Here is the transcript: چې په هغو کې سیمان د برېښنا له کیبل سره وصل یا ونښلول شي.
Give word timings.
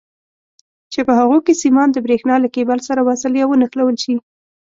چې 0.91 0.99
په 1.07 1.13
هغو 1.19 1.37
کې 1.45 1.53
سیمان 1.63 1.87
د 1.93 1.97
برېښنا 2.05 2.35
له 2.43 2.49
کیبل 2.55 2.79
سره 2.87 3.05
وصل 3.09 3.31
یا 3.39 3.45
ونښلول 3.47 3.95
شي. 4.03 4.15